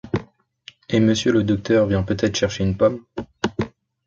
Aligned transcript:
Et 0.89 0.99
monsieur 0.99 1.31
le 1.31 1.43
docteur 1.43 1.85
vient 1.85 2.01
peut-être 2.01 2.35
chercher 2.35 2.63
une 2.63 2.75
pomme? 2.75 3.05